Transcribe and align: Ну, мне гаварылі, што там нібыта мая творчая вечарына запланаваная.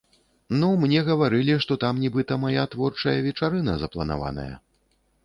Ну, 0.61 0.69
мне 0.83 1.01
гаварылі, 1.09 1.57
што 1.65 1.77
там 1.83 1.99
нібыта 2.05 2.37
мая 2.45 2.63
творчая 2.73 3.13
вечарына 3.27 3.77
запланаваная. 3.85 4.51